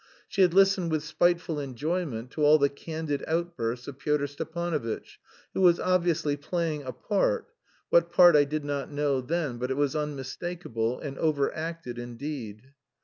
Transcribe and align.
She 0.27 0.41
had 0.41 0.55
listened 0.55 0.89
with 0.89 1.03
spiteful 1.03 1.59
enjoyment 1.59 2.31
to 2.31 2.43
all 2.43 2.57
the 2.57 2.69
"candid 2.69 3.23
outbursts" 3.27 3.87
of 3.87 3.99
Pyotr 3.99 4.25
Stepanovitch, 4.25 5.19
who 5.53 5.61
was 5.61 5.79
obviously 5.79 6.35
playing 6.35 6.81
a 6.81 6.91
part 6.91 7.51
(what 7.91 8.11
part 8.11 8.35
I 8.35 8.45
did 8.45 8.65
not 8.65 8.91
know 8.91 9.21
then, 9.21 9.59
but 9.59 9.69
it 9.69 9.77
was 9.77 9.95
unmistakable, 9.95 10.99
and 10.99 11.19
over 11.19 11.53
acted 11.55 11.99
indeed). 11.99 12.73